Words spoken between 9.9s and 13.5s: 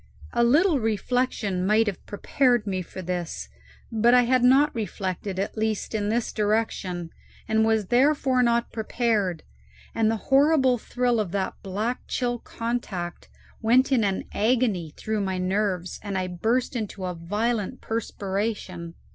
and the horrible thrill of that black chill contact